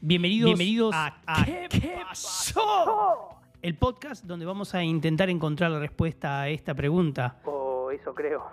[0.00, 1.68] Bienvenidos, Bienvenidos a, a ¿Qué,
[2.06, 3.40] pasó?
[3.60, 7.40] El podcast donde vamos a intentar encontrar la respuesta a esta pregunta.
[7.44, 8.46] O eso creo.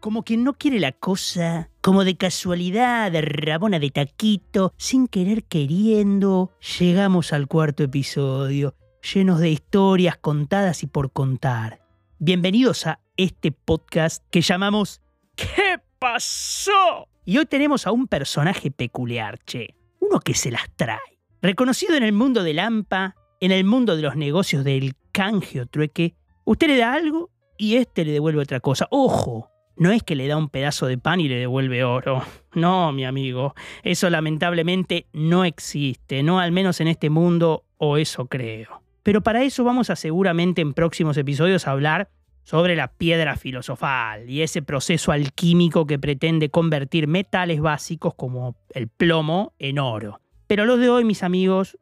[0.00, 5.44] Como quien no quiere la cosa, como de casualidad, de rabona de taquito, sin querer
[5.44, 8.74] queriendo, llegamos al cuarto episodio,
[9.14, 11.80] llenos de historias contadas y por contar.
[12.18, 15.00] Bienvenidos a este podcast que llamamos
[15.34, 17.08] ¿Qué pasó?
[17.26, 19.74] Y hoy tenemos a un personaje peculiar, che.
[19.98, 20.98] Uno que se las trae.
[21.40, 25.66] Reconocido en el mundo del AMPA, en el mundo de los negocios del canje o
[25.66, 26.14] trueque,
[26.44, 28.88] usted le da algo y este le devuelve otra cosa.
[28.90, 29.50] ¡Ojo!
[29.76, 32.22] No es que le da un pedazo de pan y le devuelve oro.
[32.54, 33.54] No, mi amigo.
[33.82, 38.82] Eso lamentablemente no existe, no al menos en este mundo, o eso creo.
[39.02, 42.10] Pero para eso vamos a seguramente en próximos episodios hablar
[42.44, 48.88] sobre la piedra filosofal y ese proceso alquímico que pretende convertir metales básicos como el
[48.88, 50.20] plomo en oro.
[50.46, 51.78] Pero lo de hoy, mis amigos,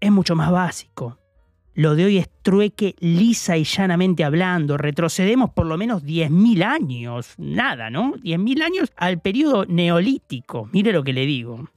[0.00, 1.18] es mucho más básico.
[1.74, 4.76] Lo de hoy es trueque lisa y llanamente hablando.
[4.76, 7.34] Retrocedemos por lo menos 10.000 años.
[7.38, 8.14] Nada, ¿no?
[8.14, 10.68] 10.000 años al periodo neolítico.
[10.72, 11.70] Mire lo que le digo.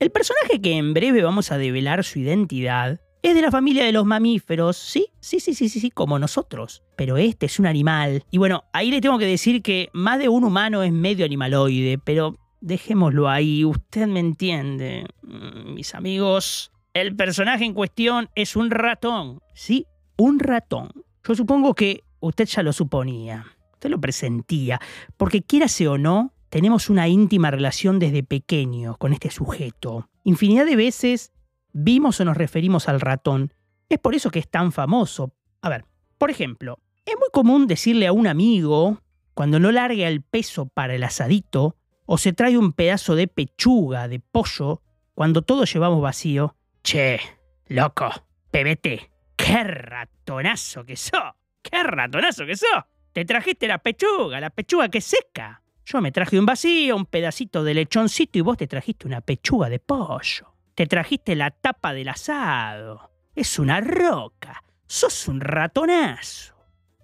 [0.00, 3.92] El personaje que en breve vamos a develar su identidad es de la familia de
[3.92, 6.82] los mamíferos, sí, sí, sí, sí, sí, sí, como nosotros.
[6.96, 8.24] Pero este es un animal.
[8.30, 11.98] Y bueno, ahí le tengo que decir que más de un humano es medio animaloide,
[11.98, 15.06] pero dejémoslo ahí, usted me entiende.
[15.22, 19.40] Mm, Mis amigos, el personaje en cuestión es un ratón.
[19.54, 20.90] Sí, un ratón.
[21.26, 23.46] Yo supongo que usted ya lo suponía.
[23.74, 24.80] Usted lo presentía.
[25.16, 30.08] Porque quiérase o no, tenemos una íntima relación desde pequeños con este sujeto.
[30.24, 31.32] Infinidad de veces
[31.76, 33.52] vimos o nos referimos al ratón.
[33.88, 35.34] Es por eso que es tan famoso.
[35.60, 35.84] A ver,
[36.16, 39.02] por ejemplo, es muy común decirle a un amigo,
[39.34, 44.08] cuando no larga el peso para el asadito, o se trae un pedazo de pechuga,
[44.08, 44.82] de pollo,
[45.14, 47.20] cuando todos llevamos vacío, Che,
[47.66, 48.10] loco,
[48.50, 52.84] pebete, qué ratonazo que sos, qué ratonazo que sos.
[53.12, 55.62] Te trajiste la pechuga, la pechuga que seca.
[55.84, 59.68] Yo me traje un vacío, un pedacito de lechoncito y vos te trajiste una pechuga
[59.68, 60.55] de pollo.
[60.76, 63.10] Te trajiste la tapa del asado.
[63.34, 64.62] Es una roca.
[64.86, 66.54] Sos un ratonazo.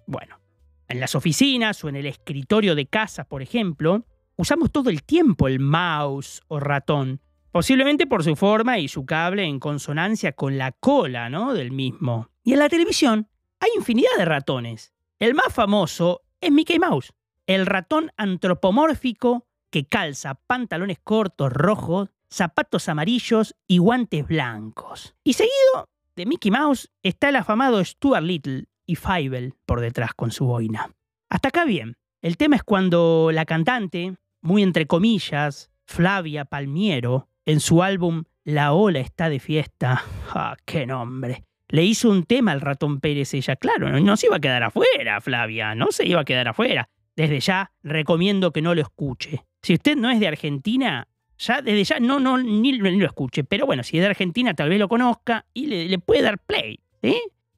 [0.05, 0.39] Bueno,
[0.87, 5.47] en las oficinas o en el escritorio de casa, por ejemplo, usamos todo el tiempo
[5.47, 7.19] el mouse o ratón,
[7.51, 11.55] posiblemente por su forma y su cable en consonancia con la cola, ¿no?
[11.55, 12.29] del mismo.
[12.43, 13.27] Y en la televisión
[13.59, 14.93] hay infinidad de ratones.
[15.17, 17.11] El más famoso es Mickey Mouse,
[17.47, 25.15] el ratón antropomórfico que calza pantalones cortos rojos, zapatos amarillos y guantes blancos.
[25.23, 30.31] Y seguido de Mickey Mouse está el afamado Stuart Little y Fievel por detrás con
[30.31, 30.91] su boina.
[31.29, 31.95] Hasta acá bien.
[32.21, 38.73] El tema es cuando la cantante, muy entre comillas, Flavia Palmiero, en su álbum La
[38.73, 41.43] ola está de fiesta, ¡ah, qué nombre!
[41.69, 44.63] Le hizo un tema al ratón Pérez ella, claro, no, no se iba a quedar
[44.63, 46.89] afuera, Flavia, no se iba a quedar afuera.
[47.15, 49.45] Desde ya recomiendo que no lo escuche.
[49.61, 51.07] Si usted no es de Argentina,
[51.37, 53.43] ya desde ya no, no, ni, lo escuche.
[53.43, 56.39] Pero bueno, si es de Argentina, tal vez lo conozca y le, le puede dar
[56.39, 56.79] play.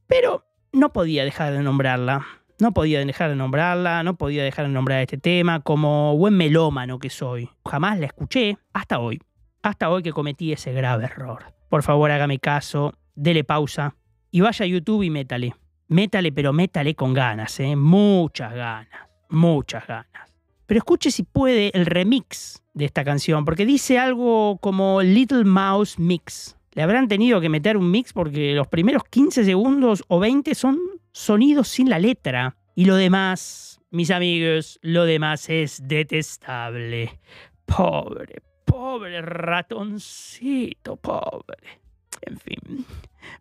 [0.07, 2.25] Pero no podía dejar de nombrarla.
[2.57, 6.99] No podía dejar de nombrarla, no podía dejar de nombrar este tema, como buen melómano
[6.99, 7.49] que soy.
[7.65, 9.19] Jamás la escuché hasta hoy.
[9.61, 11.53] Hasta hoy que cometí ese grave error.
[11.69, 13.95] Por favor, hágame caso, dele pausa
[14.31, 15.53] y vaya a YouTube y métale.
[15.87, 17.75] Métale, pero métale con ganas, ¿eh?
[17.75, 20.33] Muchas ganas, muchas ganas.
[20.65, 25.97] Pero escuche si puede el remix de esta canción, porque dice algo como Little Mouse
[25.97, 26.55] Mix.
[26.73, 30.77] Le habrán tenido que meter un mix porque los primeros 15 segundos o 20 son
[31.13, 32.57] sonidos sin la letra.
[32.75, 37.17] Y lo demás, mis amigos, lo demás es detestable.
[37.65, 41.79] Pobre, pobre ratoncito, pobre.
[42.21, 42.85] En fin.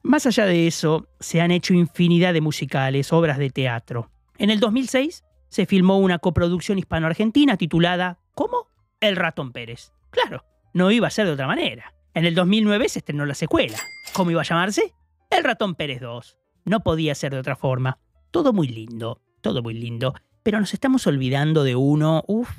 [0.03, 4.11] Más allá de eso, se han hecho infinidad de musicales, obras de teatro.
[4.39, 8.69] En el 2006 se filmó una coproducción hispano-argentina titulada ¿Cómo?
[9.05, 9.93] El ratón Pérez.
[10.09, 11.93] Claro, no iba a ser de otra manera.
[12.15, 13.77] En el 2009 se estrenó la secuela.
[14.15, 14.95] ¿Cómo iba a llamarse?
[15.29, 16.39] El ratón Pérez 2.
[16.65, 17.99] No podía ser de otra forma.
[18.31, 20.15] Todo muy lindo, todo muy lindo.
[20.43, 22.51] Pero nos estamos olvidando de uno, uff,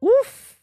[0.00, 0.58] uff.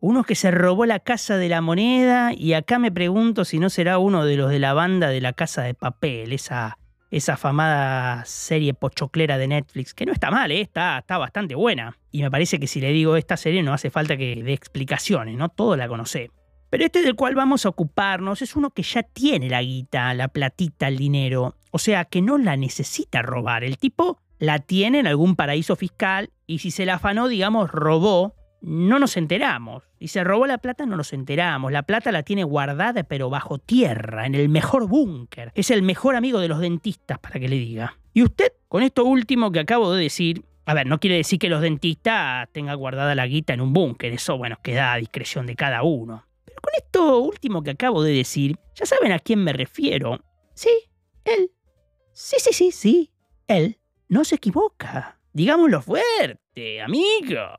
[0.00, 3.70] Uno que se robó la casa de la moneda y acá me pregunto si no
[3.70, 6.78] será uno de los de la banda de la casa de papel, esa,
[7.10, 10.60] esa afamada serie pochoclera de Netflix, que no está mal, ¿eh?
[10.60, 11.96] está, está bastante buena.
[12.10, 15.36] Y me parece que si le digo esta serie no hace falta que dé explicaciones,
[15.36, 15.48] ¿no?
[15.48, 16.30] Todo la conoce.
[16.70, 20.28] Pero este del cual vamos a ocuparnos es uno que ya tiene la guita, la
[20.28, 21.54] platita, el dinero.
[21.70, 23.62] O sea, que no la necesita robar.
[23.62, 28.34] El tipo la tiene en algún paraíso fiscal y si se la afanó, digamos, robó,
[28.66, 29.84] no nos enteramos.
[30.00, 31.70] Y se robó la plata, no nos enteramos.
[31.70, 35.52] La plata la tiene guardada, pero bajo tierra, en el mejor búnker.
[35.54, 37.96] Es el mejor amigo de los dentistas, para que le diga.
[38.12, 41.48] Y usted, con esto último que acabo de decir, a ver, no quiere decir que
[41.48, 44.12] los dentistas tengan guardada la guita en un búnker.
[44.12, 46.26] Eso, bueno, queda a discreción de cada uno.
[46.44, 50.18] Pero con esto último que acabo de decir, ya saben a quién me refiero.
[50.54, 50.70] Sí,
[51.24, 51.52] él.
[52.12, 53.12] Sí, sí, sí, sí.
[53.46, 53.78] Él
[54.08, 55.20] no se equivoca.
[55.32, 57.54] Digámoslo fuerte, amigo.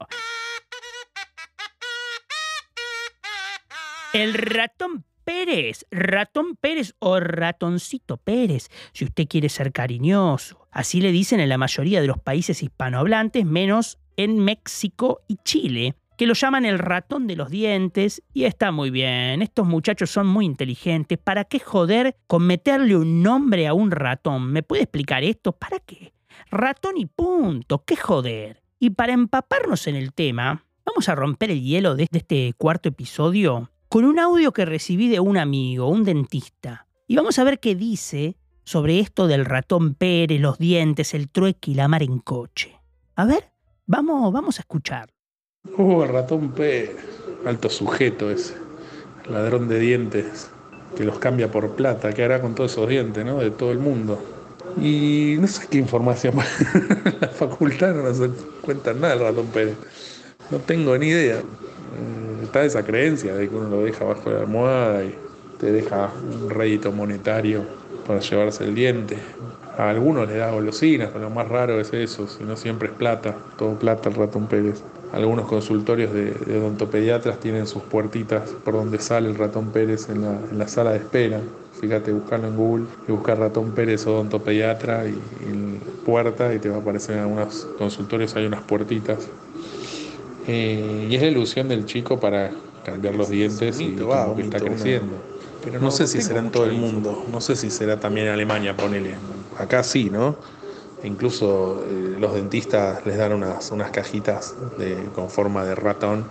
[4.14, 10.66] El ratón Pérez, ratón Pérez o ratoncito Pérez, si usted quiere ser cariñoso.
[10.72, 15.96] Así le dicen en la mayoría de los países hispanohablantes, menos en México y Chile,
[16.18, 19.42] que lo llaman el ratón de los dientes y está muy bien.
[19.42, 21.18] Estos muchachos son muy inteligentes.
[21.18, 24.54] ¿Para qué joder con meterle un nombre a un ratón?
[24.54, 25.52] ¿Me puede explicar esto?
[25.52, 26.14] ¿Para qué?
[26.50, 27.84] Ratón y punto.
[27.86, 28.64] ¿Qué joder?
[28.80, 33.70] Y para empaparnos en el tema, vamos a romper el hielo de este cuarto episodio
[33.90, 36.88] con un audio que recibí de un amigo, un dentista.
[37.08, 41.72] Y vamos a ver qué dice sobre esto del ratón Pérez, los dientes, el trueque
[41.72, 42.82] y la mar en coche.
[43.16, 43.52] A ver,
[43.86, 45.10] vamos, vamos a escuchar.
[45.78, 46.98] Uh, el ratón Pérez,
[47.46, 48.56] alto sujeto ese,
[49.30, 50.50] ladrón de dientes,
[50.98, 52.12] que los cambia por plata.
[52.12, 53.38] ¿Qué hará con todos esos dientes, no?
[53.38, 54.22] De todo el mundo.
[54.82, 56.36] Y no sé qué información.
[57.22, 58.22] la facultad no nos
[58.62, 59.78] cuenta nada el ratón Pérez.
[60.52, 61.42] No tengo ni idea.
[62.48, 65.14] Está esa creencia de que uno lo deja bajo la almohada y
[65.60, 66.10] te deja
[66.42, 67.66] un rédito monetario
[68.08, 69.18] para llevarse el diente.
[69.78, 72.94] A algunos le da golosinas, pero lo más raro es eso, si no siempre es
[72.94, 74.82] plata, todo plata el ratón Pérez.
[75.12, 80.68] Algunos consultorios de, odontopediatras tienen sus puertitas por donde sale el ratón Pérez en la,
[80.70, 81.42] sala de espera.
[81.82, 86.78] Fíjate, buscarlo en Google y buscar ratón Pérez odontopediatra y, y puerta y te va
[86.78, 89.30] a aparecer en algunos consultorios hay unas puertitas
[90.48, 92.52] eh, y es la ilusión del chico para
[92.86, 95.14] cambiar los dientes y como que está creciendo.
[95.64, 98.34] Pero no, sé si será en todo el mundo, no sé si será también en
[98.34, 99.16] Alemania, ponele.
[99.58, 100.38] Acá sí, ¿no?
[101.04, 106.26] incluso eh, los dentistas les dan unas, unas cajitas de, con forma de ratón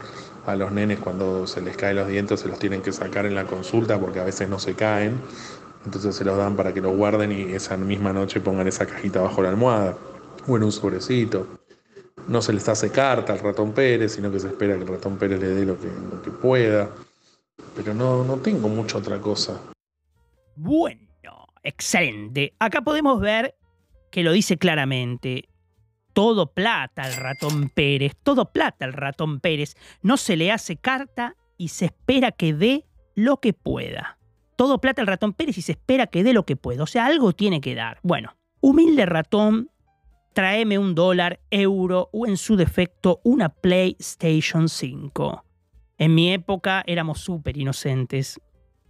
[0.45, 3.35] a los nenes cuando se les caen los dientes, se los tienen que sacar en
[3.35, 5.21] la consulta porque a veces no se caen.
[5.85, 9.21] Entonces se los dan para que los guarden y esa misma noche pongan esa cajita
[9.21, 9.97] bajo la almohada
[10.49, 11.47] o en un sobrecito
[12.29, 15.17] no se les hace carta al ratón Pérez, sino que se espera que el ratón
[15.17, 16.91] Pérez le dé lo que, pueda.
[17.75, 19.61] Pero no, no tengo mucha otra cosa.
[20.57, 22.55] Bueno, excelente.
[22.59, 23.55] Acá podemos ver
[24.11, 25.49] que lo dice claramente.
[26.13, 29.75] Todo plata al ratón Pérez, todo plata al ratón Pérez.
[30.01, 34.19] No se le hace carta y se espera que dé lo que pueda.
[34.57, 36.83] Todo plata al ratón Pérez y se espera que dé lo que pueda.
[36.83, 37.99] O sea, algo tiene que dar.
[38.03, 39.71] Bueno, humilde ratón
[40.37, 45.43] tráeme un dólar, euro o en su defecto una PlayStation 5.
[45.97, 48.39] En mi época éramos súper inocentes.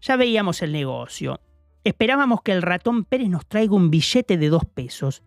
[0.01, 1.41] Ya veíamos el negocio.
[1.85, 5.23] Esperábamos que el ratón Pérez nos traiga un billete de dos pesos.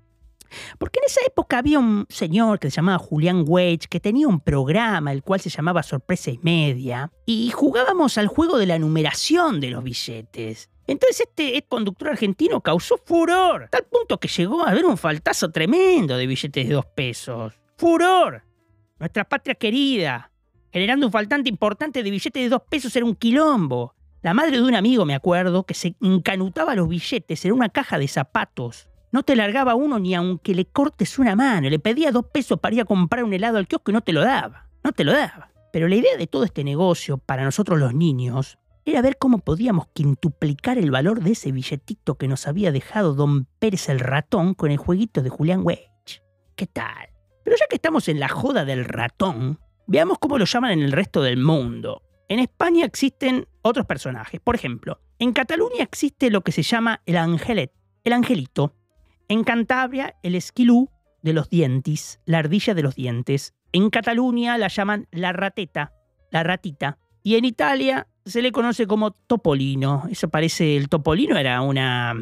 [0.77, 4.41] Porque en esa época había un señor que se llamaba Julián Wage que tenía un
[4.41, 9.61] programa el cual se llamaba Sorpresa y Media y jugábamos al juego de la numeración
[9.61, 10.69] de los billetes.
[10.89, 16.17] Entonces este conductor argentino causó furor, tal punto que llegó a haber un faltazo tremendo
[16.17, 17.53] de billetes de dos pesos.
[17.77, 18.43] ¡Furor!
[18.97, 20.31] Nuestra patria querida,
[20.73, 23.93] generando un faltante importante de billetes de dos pesos era un quilombo.
[24.23, 27.99] La madre de un amigo, me acuerdo, que se encanutaba los billetes en una caja
[27.99, 28.89] de zapatos.
[29.11, 31.69] No te largaba uno ni aunque le cortes una mano.
[31.69, 34.11] Le pedía dos pesos para ir a comprar un helado al kiosco y no te
[34.11, 34.67] lo daba.
[34.83, 35.51] No te lo daba.
[35.71, 39.87] Pero la idea de todo este negocio, para nosotros los niños, era ver cómo podíamos
[39.93, 44.71] quintuplicar el valor de ese billetito que nos había dejado don Pérez el ratón con
[44.71, 46.23] el jueguito de Julián Wedge.
[46.55, 47.09] ¿Qué tal?
[47.43, 50.91] Pero ya que estamos en la joda del ratón, veamos cómo lo llaman en el
[50.91, 52.03] resto del mundo.
[52.27, 54.39] En España existen otros personajes.
[54.39, 58.75] Por ejemplo, en Cataluña existe lo que se llama el angelet, el angelito.
[59.27, 60.89] En Cantabria, el esquilú
[61.21, 63.53] de los dientes, la ardilla de los dientes.
[63.71, 65.93] En Cataluña la llaman la rateta,
[66.31, 66.97] la ratita.
[67.23, 70.03] Y en Italia se le conoce como topolino.
[70.09, 72.15] Eso parece, el topolino era una,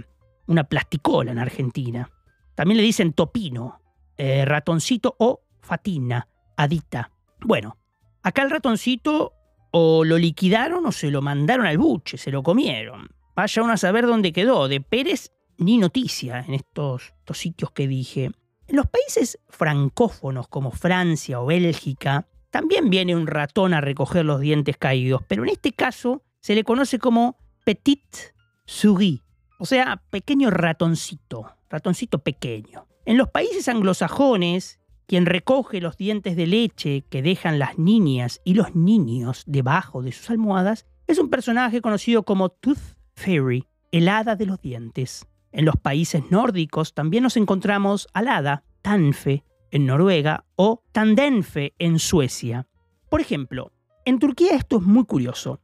[0.48, 2.10] una plasticola en Argentina.
[2.56, 3.82] También le dicen topino,
[4.18, 7.12] eh, ratoncito o fatina, adita.
[7.42, 7.78] Bueno,
[8.24, 9.34] acá el ratoncito
[9.72, 13.10] o lo liquidaron o se lo mandaron al buche, se lo comieron.
[13.36, 14.68] Vaya uno a saber dónde quedó.
[14.68, 18.32] De Pérez ni noticia en estos, estos sitios que dije.
[18.68, 24.42] En los países francófonos como Francia o Bélgica, también viene un ratón a recoger los
[24.42, 28.34] dientes caídos, pero en este caso se le conoce como petit
[28.66, 29.22] souris,
[29.60, 32.88] o sea, pequeño ratoncito, ratoncito pequeño.
[33.06, 38.56] En los países anglosajones Quien recoge los dientes de leche que dejan las niñas y
[38.56, 44.36] los niños debajo de sus almohadas es un personaje conocido como Tooth Fairy, el hada
[44.36, 45.26] de los dientes.
[45.54, 52.00] En los países nórdicos también nos encontramos al hada, Tanfe, en Noruega, o Tandenfe, en
[52.00, 52.68] Suecia.
[53.10, 53.72] Por ejemplo,
[54.06, 55.62] en Turquía esto es muy curioso.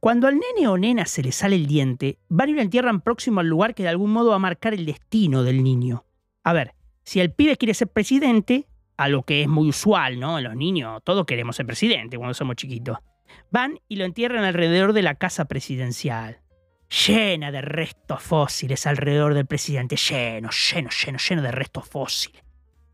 [0.00, 3.40] Cuando al nene o nena se le sale el diente, van y lo entierran próximo
[3.40, 6.04] al lugar que de algún modo va a marcar el destino del niño.
[6.44, 10.40] A ver, si el pibe quiere ser presidente, a lo que es muy usual, ¿no?
[10.40, 12.98] Los niños, todos queremos ser presidente cuando somos chiquitos.
[13.50, 16.42] Van y lo entierran alrededor de la casa presidencial.
[17.06, 19.96] Llena de restos fósiles alrededor del presidente.
[19.96, 22.42] Lleno, lleno, lleno, lleno de restos fósiles.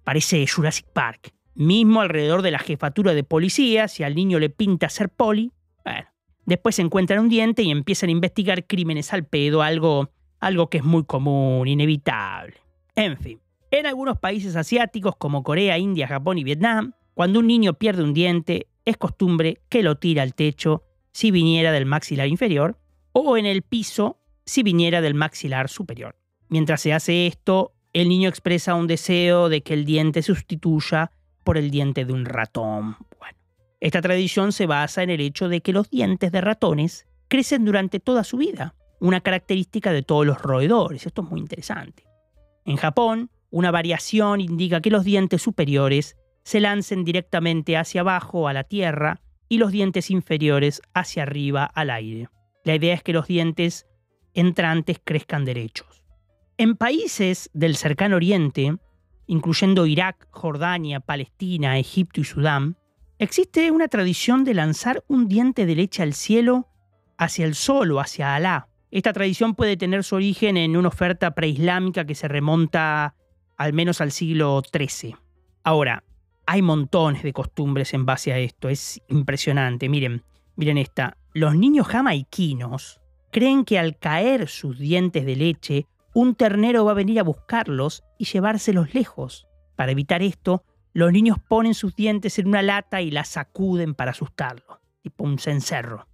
[0.05, 1.35] Parece Jurassic Park.
[1.55, 5.53] Mismo alrededor de la jefatura de policía, si al niño le pinta ser poli,
[5.85, 6.07] bueno,
[6.47, 10.85] Después encuentran un diente y empiezan a investigar crímenes al pedo, algo, algo que es
[10.85, 12.55] muy común, inevitable.
[12.95, 17.75] En fin, en algunos países asiáticos como Corea, India, Japón y Vietnam, cuando un niño
[17.75, 22.79] pierde un diente, es costumbre que lo tire al techo si viniera del maxilar inferior
[23.13, 26.17] o en el piso si viniera del maxilar superior.
[26.49, 31.13] Mientras se hace esto, el niño expresa un deseo de que el diente sustituya
[31.45, 32.97] por el diente de un ratón.
[33.81, 38.01] Esta tradición se basa en el hecho de que los dientes de ratones crecen durante
[38.01, 41.07] toda su vida, una característica de todos los roedores.
[41.07, 42.05] Esto es muy interesante.
[42.65, 48.53] En Japón, una variación indica que los dientes superiores se lancen directamente hacia abajo a
[48.53, 52.29] la tierra y los dientes inferiores hacia arriba al aire.
[52.65, 53.87] La idea es que los dientes
[54.33, 55.94] entrantes crezcan derechos.
[56.57, 58.77] En países del cercano oriente,
[59.27, 62.77] incluyendo Irak, Jordania, Palestina, Egipto y Sudán,
[63.19, 66.69] Existe una tradición de lanzar un diente de leche al cielo
[67.17, 68.69] hacia el sol o hacia Alá.
[68.91, 73.15] Esta tradición puede tener su origen en una oferta preislámica que se remonta
[73.57, 75.17] al menos al siglo XIII.
[75.63, 76.03] Ahora,
[76.45, 79.89] hay montones de costumbres en base a esto, es impresionante.
[79.89, 80.25] Miren,
[80.57, 81.17] miren esta.
[81.33, 86.95] Los niños jamaiquinos creen que al caer sus dientes de leche, un ternero va a
[86.95, 89.49] venir a buscarlos y llevárselos lejos.
[89.75, 94.13] Para evitar esto, los niños ponen sus dientes en una lata y la sacuden para
[94.13, 96.07] asustarlo, tipo un cencerro.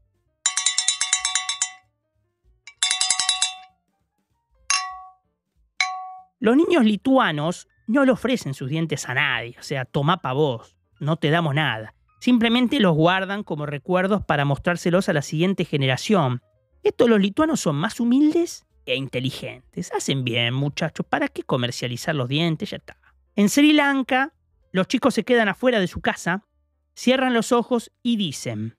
[6.38, 10.78] Los niños lituanos no le ofrecen sus dientes a nadie, o sea, toma pa' vos,
[10.98, 11.94] no te damos nada.
[12.20, 16.40] Simplemente los guardan como recuerdos para mostrárselos a la siguiente generación.
[16.82, 19.92] Estos los lituanos son más humildes e inteligentes.
[19.92, 22.70] Hacen bien, muchachos, ¿para qué comercializar los dientes?
[22.70, 22.96] Ya está.
[23.36, 24.34] En Sri Lanka,
[24.72, 26.46] los chicos se quedan afuera de su casa,
[26.94, 28.76] cierran los ojos y dicen,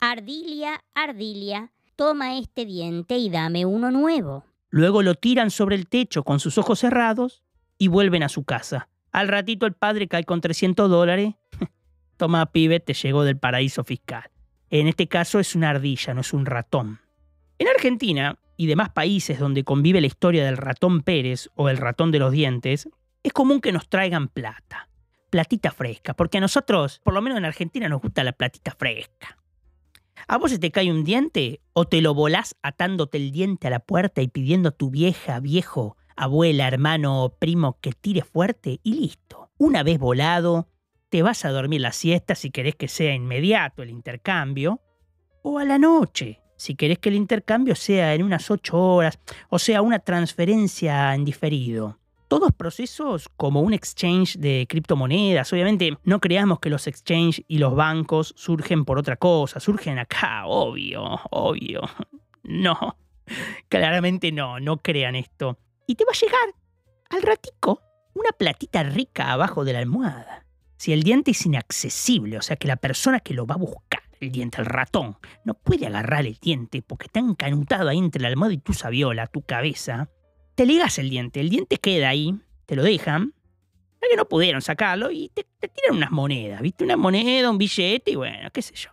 [0.00, 4.44] Ardilia, Ardilia, toma este diente y dame uno nuevo.
[4.68, 7.42] Luego lo tiran sobre el techo con sus ojos cerrados
[7.78, 8.88] y vuelven a su casa.
[9.10, 11.34] Al ratito el padre cae con 300 dólares.
[12.18, 14.30] Toma, pibe, te llegó del paraíso fiscal.
[14.68, 17.00] En este caso es una ardilla, no es un ratón.
[17.58, 22.10] En Argentina y demás países donde convive la historia del ratón Pérez o el ratón
[22.10, 22.88] de los dientes,
[23.22, 24.88] es común que nos traigan plata
[25.30, 29.36] platita fresca, porque a nosotros, por lo menos en Argentina, nos gusta la platita fresca.
[30.28, 33.70] ¿A vos se te cae un diente o te lo volás atándote el diente a
[33.70, 38.80] la puerta y pidiendo a tu vieja, viejo, abuela, hermano o primo que tire fuerte
[38.82, 39.50] y listo?
[39.58, 40.68] Una vez volado,
[41.10, 44.80] te vas a dormir la siesta si querés que sea inmediato el intercambio,
[45.42, 49.58] o a la noche, si querés que el intercambio sea en unas ocho horas, o
[49.58, 51.98] sea, una transferencia en diferido
[52.28, 55.52] todos procesos como un exchange de criptomonedas.
[55.52, 60.46] Obviamente no creamos que los exchanges y los bancos surgen por otra cosa, surgen acá,
[60.46, 61.82] obvio, obvio.
[62.48, 62.96] No,
[63.68, 65.58] claramente no, no crean esto.
[65.88, 66.54] Y te va a llegar
[67.10, 67.82] al ratico
[68.14, 70.46] una platita rica abajo de la almohada.
[70.76, 74.02] Si el diente es inaccesible, o sea que la persona que lo va a buscar,
[74.20, 78.28] el diente, el ratón, no puede agarrar el diente porque está encanutado ahí entre la
[78.28, 80.08] almohada y tu sabiola, tu cabeza,
[80.54, 82.34] te ligas el diente, el diente queda ahí,
[82.66, 83.34] te lo dejan,
[84.00, 86.84] ya que no pudieron sacarlo y te, tiran unas monedas, ¿viste?
[86.84, 88.90] Una moneda, un billete y bueno, qué sé yo.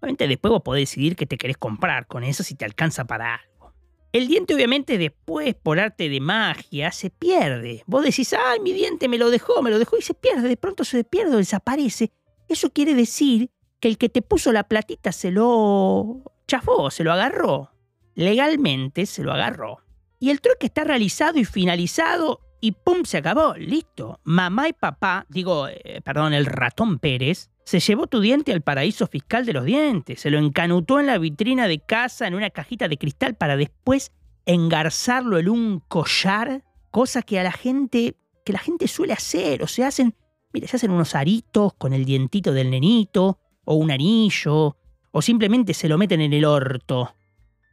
[0.00, 3.34] Obviamente después vos podés decidir qué te querés comprar con eso si te alcanza para
[3.34, 3.74] algo.
[4.12, 7.82] El diente obviamente después, por arte de magia, se pierde.
[7.86, 10.56] Vos decís, ay, mi diente me lo dejó, me lo dejó y se pierde, de
[10.56, 12.10] pronto se pierde o desaparece.
[12.48, 17.12] Eso quiere decir que el que te puso la platita se lo chafó, se lo
[17.12, 17.72] agarró.
[18.14, 19.78] Legalmente se lo agarró.
[20.18, 23.04] Y el truque está realizado y finalizado y ¡pum!
[23.04, 24.20] se acabó, listo.
[24.24, 29.06] Mamá y papá, digo, eh, perdón, el ratón Pérez, se llevó tu diente al paraíso
[29.06, 32.88] fiscal de los dientes, se lo encanutó en la vitrina de casa en una cajita
[32.88, 34.10] de cristal para después
[34.46, 39.66] engarzarlo en un collar, cosa que a la gente, que la gente suele hacer, o
[39.66, 40.14] se hacen
[40.52, 43.38] Mira, se hacen unos aritos con el dientito del nenito,
[43.70, 44.78] o un anillo,
[45.10, 47.14] o simplemente se lo meten en el orto.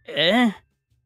[0.06, 0.52] ¿Eh?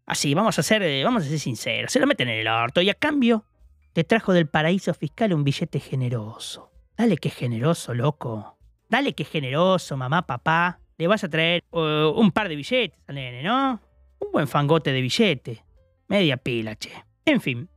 [0.08, 2.82] Así, vamos a ser, eh, vamos a ser sinceros, se lo meten en el orto
[2.82, 3.46] y a cambio
[3.94, 6.72] te trajo del paraíso fiscal un billete generoso.
[6.98, 8.58] Dale que generoso, loco.
[8.90, 10.80] Dale que generoso, mamá, papá.
[10.98, 13.80] Le vas a traer uh, un par de billetes al nene, ¿no?
[14.20, 15.64] Un buen fangote de billete.
[16.08, 16.92] Media pila, che.
[17.26, 17.70] En fin,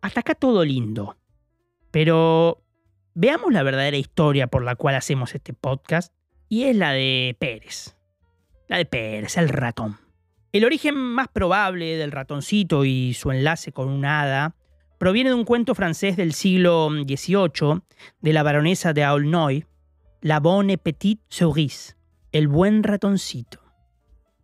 [0.00, 1.18] hasta acá todo lindo.
[1.90, 2.64] Pero
[3.12, 6.14] veamos la verdadera historia por la cual hacemos este podcast,
[6.54, 7.96] y es la de Pérez.
[8.68, 9.98] La de Pérez, el ratón.
[10.52, 14.54] El origen más probable del ratoncito y su enlace con un hada
[14.96, 17.82] proviene de un cuento francés del siglo XVIII
[18.20, 19.66] de la baronesa de Aulnoy,
[20.20, 21.96] La Bonne Petite Souris,
[22.30, 23.58] el buen ratoncito.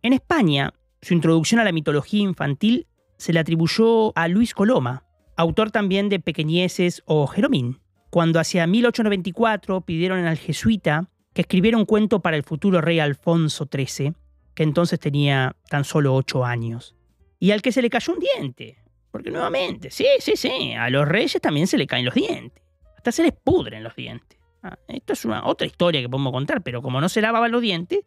[0.01, 5.05] En España, su introducción a la mitología infantil se le atribuyó a Luis Coloma,
[5.37, 11.85] autor también de Pequeñeces o Jeromín, cuando hacia 1894 pidieron al jesuita que escribiera un
[11.85, 14.13] cuento para el futuro rey Alfonso XIII,
[14.53, 16.95] que entonces tenía tan solo ocho años,
[17.39, 18.77] y al que se le cayó un diente.
[19.11, 22.63] Porque nuevamente, sí, sí, sí, a los reyes también se le caen los dientes.
[22.97, 24.39] Hasta se les pudren los dientes.
[24.63, 27.61] Ah, esto es una otra historia que podemos contar, pero como no se lavaban los
[27.61, 28.01] dientes,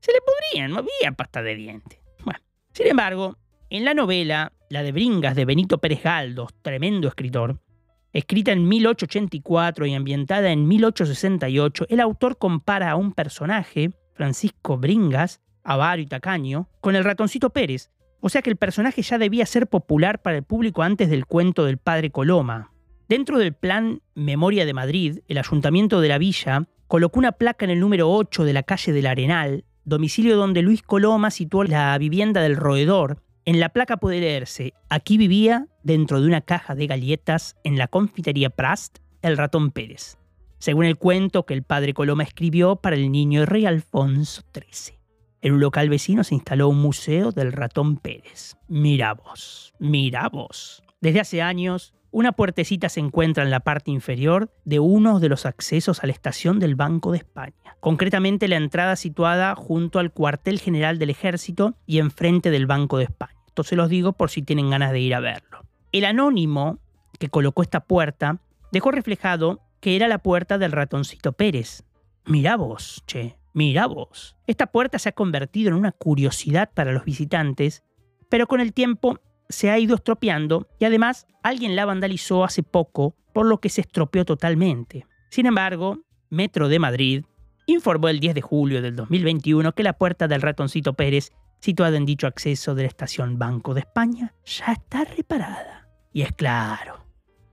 [0.00, 2.00] se le pudrían, no había pasta de dientes.
[2.24, 2.40] Bueno,
[2.72, 3.38] sin embargo,
[3.70, 7.60] en la novela, la de Bringas de Benito Pérez Galdós, tremendo escritor,
[8.12, 15.40] escrita en 1884 y ambientada en 1868, el autor compara a un personaje, Francisco Bringas,
[15.64, 17.90] avaro y tacaño, con el ratoncito Pérez,
[18.20, 21.64] o sea que el personaje ya debía ser popular para el público antes del cuento
[21.64, 22.70] del padre Coloma.
[23.08, 27.70] Dentro del plan Memoria de Madrid, el ayuntamiento de la villa colocó una placa en
[27.70, 32.42] el número 8 de la calle del Arenal, domicilio donde Luis Coloma situó la vivienda
[32.42, 33.22] del roedor.
[33.44, 37.88] En la placa puede leerse, aquí vivía, dentro de una caja de galletas, en la
[37.88, 40.16] confitería Prast, el ratón Pérez,
[40.58, 44.96] según el cuento que el padre Coloma escribió para el niño rey Alfonso XIII.
[45.40, 48.56] En un local vecino se instaló un museo del ratón Pérez.
[48.68, 50.84] Mira vos, mira vos.
[51.00, 55.46] Desde hace años, una puertecita se encuentra en la parte inferior de uno de los
[55.46, 57.76] accesos a la estación del Banco de España.
[57.80, 63.04] Concretamente la entrada situada junto al cuartel general del ejército y enfrente del Banco de
[63.04, 63.40] España.
[63.46, 65.64] Esto se los digo por si tienen ganas de ir a verlo.
[65.90, 66.78] El anónimo
[67.18, 68.38] que colocó esta puerta
[68.70, 71.82] dejó reflejado que era la puerta del ratoncito Pérez.
[72.24, 77.04] Mirá vos, che, Mira vos, esta puerta se ha convertido en una curiosidad para los
[77.04, 77.84] visitantes,
[78.30, 83.16] pero con el tiempo se ha ido estropeando y además alguien la vandalizó hace poco,
[83.32, 85.06] por lo que se estropeó totalmente.
[85.30, 86.00] Sin embargo,
[86.30, 87.24] Metro de Madrid
[87.66, 92.06] informó el 10 de julio del 2021 que la puerta del ratoncito Pérez, situada en
[92.06, 95.88] dicho acceso de la estación Banco de España, ya está reparada.
[96.12, 97.06] Y es claro,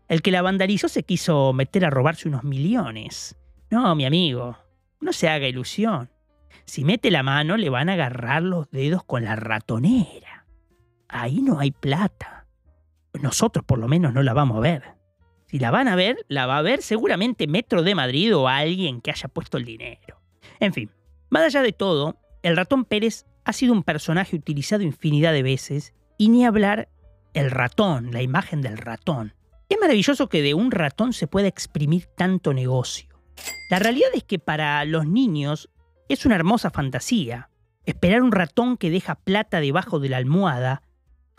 [0.07, 3.37] el que la vandalizó se quiso meter a robarse unos millones.
[3.69, 4.57] No, mi amigo,
[4.99, 6.09] no se haga ilusión.
[6.65, 10.28] Si mete la mano le van a agarrar los dedos con la ratonera.
[11.09, 12.45] Ahí no hay plata.
[13.13, 14.83] Nosotros por lo menos no la vamos a ver.
[15.47, 19.01] Si la van a ver, la va a ver seguramente Metro de Madrid o alguien
[19.01, 20.21] que haya puesto el dinero.
[20.59, 20.91] En fin,
[21.29, 25.95] más allá de todo, el ratón Pérez ha sido un personaje utilizado infinidad de veces
[26.17, 26.89] y ni hablar
[27.33, 29.33] el ratón, la imagen del ratón.
[29.69, 33.07] Es maravilloso que de un ratón se pueda exprimir tanto negocio.
[33.71, 35.69] La realidad es que para los niños
[36.09, 37.49] es una hermosa fantasía.
[37.85, 40.83] Esperar un ratón que deja plata debajo de la almohada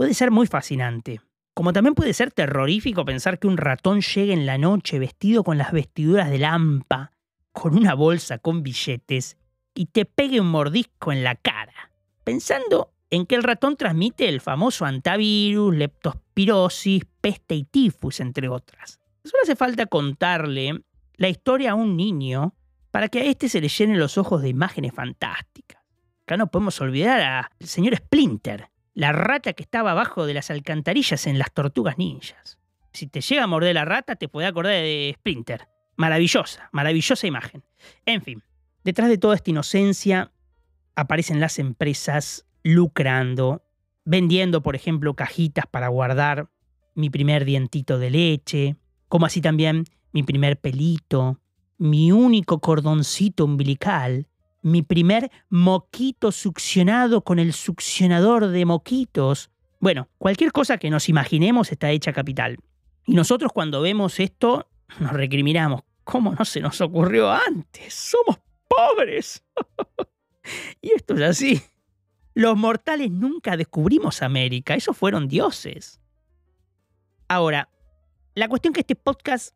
[0.00, 1.20] puede ser muy fascinante.
[1.52, 5.58] Como también puede ser terrorífico pensar que un ratón llegue en la noche vestido con
[5.58, 7.12] las vestiduras de lampa,
[7.52, 9.36] con una bolsa con billetes,
[9.74, 11.92] y te pegue un mordisco en la cara,
[12.24, 19.00] pensando en que el ratón transmite el famoso antivirus, leptospirosis, peste y tifus, entre otras.
[19.22, 20.82] Solo hace falta contarle
[21.16, 22.54] la historia a un niño
[22.90, 25.82] para que a este se le llenen los ojos de imágenes fantásticas.
[26.22, 31.26] Acá no podemos olvidar al señor Splinter, la rata que estaba abajo de las alcantarillas
[31.26, 32.58] en las tortugas ninjas.
[32.92, 35.68] Si te llega a morder la rata, te puede acordar de Splinter.
[35.96, 37.62] Maravillosa, maravillosa imagen.
[38.06, 38.42] En fin,
[38.84, 40.32] detrás de toda esta inocencia
[40.96, 43.62] aparecen las empresas lucrando,
[44.04, 46.48] vendiendo, por ejemplo, cajitas para guardar
[46.94, 48.76] mi primer dientito de leche,
[49.08, 51.40] como así también mi primer pelito,
[51.78, 54.26] mi único cordoncito umbilical,
[54.62, 59.50] mi primer moquito succionado con el succionador de moquitos.
[59.78, 62.58] Bueno, cualquier cosa que nos imaginemos está hecha capital.
[63.06, 64.68] Y nosotros cuando vemos esto
[64.98, 65.82] nos recriminamos.
[66.04, 67.94] ¿Cómo no se nos ocurrió antes?
[67.94, 69.44] Somos pobres.
[70.80, 71.62] y esto es así.
[72.34, 76.00] Los mortales nunca descubrimos América, esos fueron dioses.
[77.28, 77.68] Ahora,
[78.34, 79.54] la cuestión que este podcast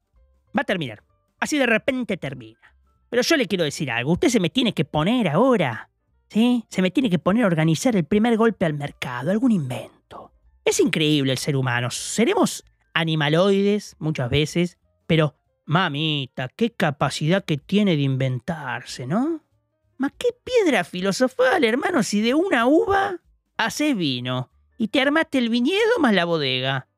[0.57, 1.03] va a terminar.
[1.41, 2.74] Así de repente termina.
[3.15, 4.11] Pero yo le quiero decir algo.
[4.11, 5.89] Usted se me tiene que poner ahora.
[6.29, 6.65] ¿Sí?
[6.69, 10.33] Se me tiene que poner a organizar el primer golpe al mercado, algún invento.
[10.65, 11.93] Es increíble el ser humano.
[11.93, 19.45] Seremos animaloides muchas veces, pero mamita, qué capacidad que tiene de inventarse, ¿no?
[19.97, 23.21] Ma qué piedra filosofal, hermano, si de una uva
[23.57, 26.89] haces vino y te armaste el viñedo más la bodega.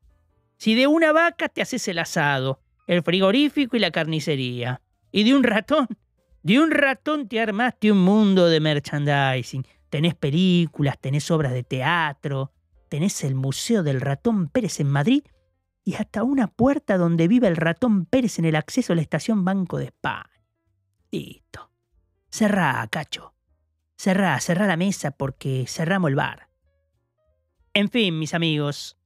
[0.56, 4.80] Si de una vaca te haces el asado, el frigorífico y la carnicería.
[5.12, 5.88] Y de un ratón,
[6.46, 9.66] de un ratón te armaste un mundo de merchandising.
[9.90, 12.52] Tenés películas, tenés obras de teatro,
[12.88, 15.24] tenés el Museo del Ratón Pérez en Madrid
[15.82, 19.44] y hasta una puerta donde vive el ratón Pérez en el acceso a la estación
[19.44, 20.30] Banco de España.
[21.10, 21.72] Listo.
[22.30, 23.34] Cerrá, cacho.
[23.96, 26.48] Cerrá, cerrá la mesa porque cerramos el bar.
[27.74, 28.96] En fin, mis amigos,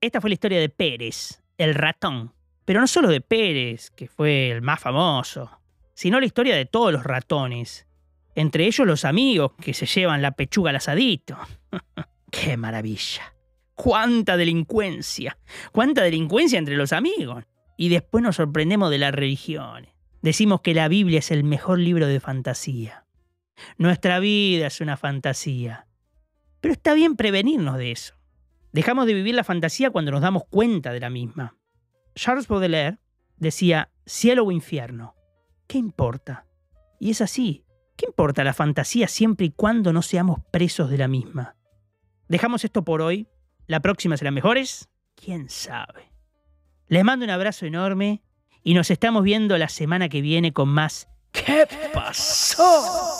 [0.00, 2.34] esta fue la historia de Pérez, el ratón.
[2.64, 5.59] Pero no solo de Pérez, que fue el más famoso,
[6.00, 7.86] sino la historia de todos los ratones.
[8.34, 11.36] Entre ellos los amigos que se llevan la pechuga al asadito.
[12.30, 13.34] ¡Qué maravilla!
[13.74, 15.36] ¡Cuánta delincuencia!
[15.72, 17.44] ¡Cuánta delincuencia entre los amigos!
[17.76, 19.90] Y después nos sorprendemos de las religiones.
[20.22, 23.04] Decimos que la Biblia es el mejor libro de fantasía.
[23.76, 25.86] Nuestra vida es una fantasía.
[26.62, 28.14] Pero está bien prevenirnos de eso.
[28.72, 31.58] Dejamos de vivir la fantasía cuando nos damos cuenta de la misma.
[32.14, 32.96] Charles Baudelaire
[33.36, 35.14] decía, cielo o infierno,
[35.70, 36.46] ¿qué importa?
[36.98, 37.64] Y es así,
[37.96, 41.54] ¿qué importa la fantasía siempre y cuando no seamos presos de la misma?
[42.28, 43.28] Dejamos esto por hoy.
[43.68, 44.88] ¿La próxima será mejores?
[45.14, 46.12] ¿Quién sabe?
[46.88, 48.20] Les mando un abrazo enorme
[48.64, 53.19] y nos estamos viendo la semana que viene con más ¿Qué pasó?